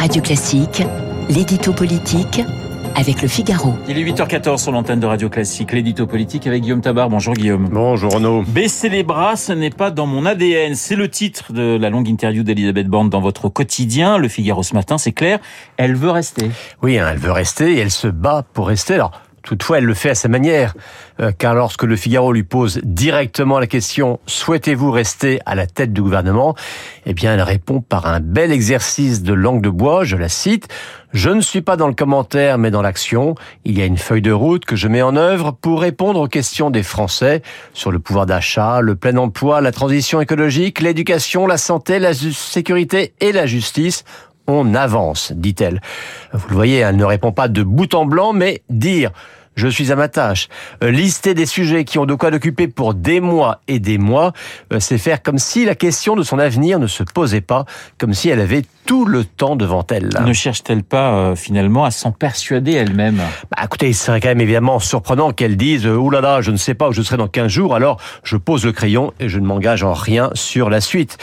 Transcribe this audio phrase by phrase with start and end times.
[0.00, 0.82] Radio Classique,
[1.28, 2.40] l'édito politique
[2.96, 3.74] avec le Figaro.
[3.86, 7.10] Il est 8h14 sur l'antenne de Radio Classique, l'édito politique avec Guillaume Tabar.
[7.10, 7.68] Bonjour Guillaume.
[7.70, 8.42] Bonjour Renaud.
[8.48, 10.74] Baisser les bras, ce n'est pas dans mon ADN.
[10.74, 14.16] C'est le titre de la longue interview d'Elisabeth Borne dans votre quotidien.
[14.16, 15.38] Le Figaro ce matin, c'est clair.
[15.76, 16.50] Elle veut rester.
[16.82, 18.94] Oui, hein, elle veut rester et elle se bat pour rester.
[18.94, 19.12] Alors,
[19.42, 20.74] Toutefois, elle le fait à sa manière,
[21.20, 25.92] euh, car lorsque le Figaro lui pose directement la question «Souhaitez-vous rester à la tête
[25.92, 26.54] du gouvernement?»,
[27.06, 30.68] eh bien, elle répond par un bel exercice de langue de bois, je la cite,
[31.12, 33.34] «Je ne suis pas dans le commentaire, mais dans l'action.
[33.64, 36.28] Il y a une feuille de route que je mets en œuvre pour répondre aux
[36.28, 37.42] questions des Français
[37.74, 43.14] sur le pouvoir d'achat, le plein emploi, la transition écologique, l'éducation, la santé, la sécurité
[43.20, 44.04] et la justice
[44.46, 45.80] on avance, dit-elle.
[46.32, 49.12] Vous le voyez, elle ne répond pas de bout en blanc, mais dire
[49.60, 50.48] je suis à ma tâche.
[50.82, 54.32] Euh, lister des sujets qui ont de quoi l'occuper pour des mois et des mois,
[54.72, 57.66] euh, c'est faire comme si la question de son avenir ne se posait pas,
[57.98, 60.08] comme si elle avait tout le temps devant elle.
[60.26, 63.20] Ne cherche-t-elle pas euh, finalement à s'en persuader elle-même?
[63.50, 66.50] Bah, Écoutez, il serait quand même évidemment surprenant qu'elle dise euh, «Ouh là là, je
[66.50, 69.28] ne sais pas où je serai dans 15 jours, alors je pose le crayon et
[69.28, 71.18] je ne m'engage en rien sur la suite.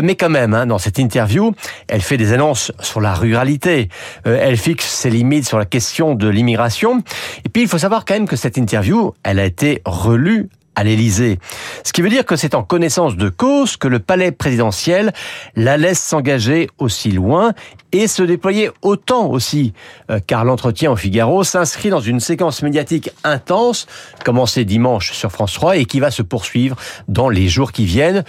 [0.00, 1.52] Mais quand même, hein, dans cette interview,
[1.88, 3.88] elle fait des annonces sur la ruralité,
[4.24, 7.02] elle fixe ses limites sur la question de l'immigration,
[7.44, 10.84] et puis il faut savoir quand même que cette interview, elle a été relue à
[10.84, 11.38] l'Élysée.
[11.84, 15.12] Ce qui veut dire que c'est en connaissance de cause que le palais présidentiel
[15.56, 17.52] la laisse s'engager aussi loin
[17.92, 19.72] et se déployer autant aussi,
[20.10, 23.86] euh, car l'entretien au Figaro s'inscrit dans une séquence médiatique intense,
[24.24, 26.76] commencée dimanche sur France 3 et qui va se poursuivre
[27.08, 28.24] dans les jours qui viennent.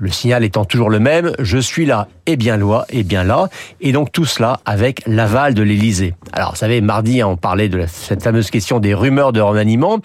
[0.00, 3.50] Le signal étant toujours le même, je suis là et bien là et bien là,
[3.82, 6.14] et donc tout cela avec l'aval de l'Élysée.
[6.32, 9.98] Alors, vous savez, mardi, on parlait de cette fameuse question des rumeurs de remaniement.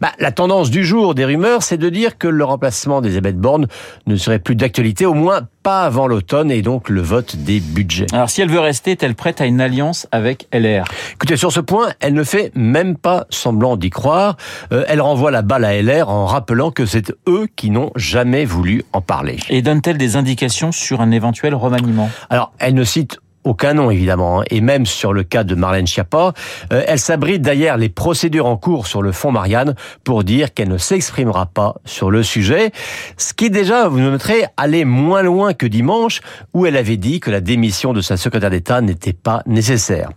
[0.00, 3.66] Bah, la tendance du jour des rumeurs, c'est de dire que le remplacement d'Elisabeth Borne
[4.06, 8.06] ne serait plus d'actualité, au moins pas avant l'automne et donc le vote des budgets.
[8.12, 11.60] Alors si elle veut rester, est-elle prête à une alliance avec LR Écoutez, sur ce
[11.60, 14.36] point, elle ne fait même pas semblant d'y croire.
[14.72, 18.44] Euh, elle renvoie la balle à LR en rappelant que c'est eux qui n'ont jamais
[18.44, 19.38] voulu en parler.
[19.48, 22.10] Et donne-t-elle des indications sur un éventuel remaniement?
[22.30, 24.44] Alors, elle ne cite aucun nom évidemment, hein.
[24.50, 26.32] et même sur le cas de Marlène Schiappa,
[26.72, 29.74] euh, elle s'abrite d'ailleurs les procédures en cours sur le fonds Marianne
[30.04, 32.70] pour dire qu'elle ne s'exprimera pas sur le sujet,
[33.16, 36.20] ce qui déjà, vous noterez, allait moins loin que dimanche,
[36.52, 40.10] où elle avait dit que la démission de sa secrétaire d'État n'était pas nécessaire.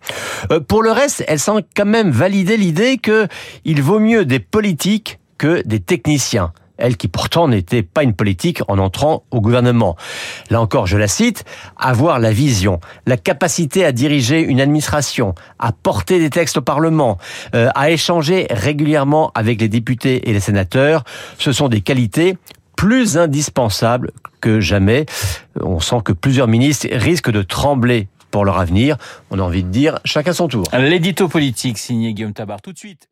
[0.51, 3.27] Euh, pour le reste, elle semble quand même valider l'idée que
[3.63, 8.61] il vaut mieux des politiques que des techniciens elle qui pourtant n'était pas une politique
[8.67, 9.95] en entrant au gouvernement.
[10.49, 11.43] Là encore, je la cite,
[11.77, 17.17] avoir la vision, la capacité à diriger une administration, à porter des textes au Parlement,
[17.55, 21.03] euh, à échanger régulièrement avec les députés et les sénateurs,
[21.37, 22.37] ce sont des qualités
[22.75, 24.11] plus indispensables
[24.41, 25.05] que jamais.
[25.61, 28.97] On sent que plusieurs ministres risquent de trembler pour leur avenir.
[29.29, 30.65] On a envie de dire chacun son tour.
[30.73, 32.61] L'édito politique signé Guillaume Tabar.
[32.61, 33.07] Tout de suite.